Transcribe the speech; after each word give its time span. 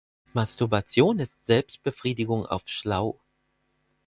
Masturbation 0.33 1.19
ist 1.19 1.45
Selbstbefriedigung 1.45 2.47
auf 2.47 2.63
schlau. 2.65 3.19